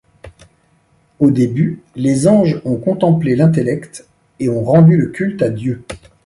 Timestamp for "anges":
2.27-2.59